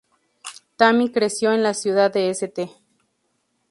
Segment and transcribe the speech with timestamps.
[0.77, 2.71] Tammy creció en la ciudad de St.